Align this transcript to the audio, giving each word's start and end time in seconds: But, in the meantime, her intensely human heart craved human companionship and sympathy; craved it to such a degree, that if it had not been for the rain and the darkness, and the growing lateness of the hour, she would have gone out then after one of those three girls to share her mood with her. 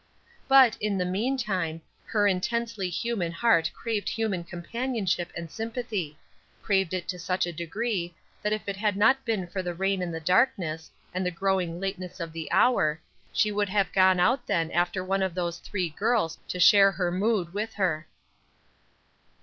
But, 0.47 0.77
in 0.81 0.97
the 0.97 1.05
meantime, 1.05 1.79
her 2.07 2.25
intensely 2.25 2.89
human 2.89 3.31
heart 3.31 3.69
craved 3.75 4.09
human 4.09 4.43
companionship 4.43 5.31
and 5.37 5.51
sympathy; 5.51 6.17
craved 6.63 6.95
it 6.95 7.07
to 7.09 7.19
such 7.19 7.45
a 7.45 7.53
degree, 7.53 8.15
that 8.41 8.51
if 8.51 8.67
it 8.67 8.77
had 8.77 8.97
not 8.97 9.23
been 9.25 9.45
for 9.45 9.61
the 9.61 9.75
rain 9.75 10.01
and 10.01 10.11
the 10.11 10.19
darkness, 10.19 10.89
and 11.13 11.23
the 11.23 11.29
growing 11.29 11.79
lateness 11.79 12.19
of 12.19 12.33
the 12.33 12.51
hour, 12.51 12.99
she 13.31 13.51
would 13.51 13.69
have 13.69 13.93
gone 13.93 14.19
out 14.19 14.47
then 14.47 14.71
after 14.71 15.03
one 15.05 15.21
of 15.21 15.35
those 15.35 15.59
three 15.59 15.89
girls 15.89 16.39
to 16.47 16.59
share 16.59 16.91
her 16.93 17.11
mood 17.11 17.53
with 17.53 17.75
her. 17.75 18.07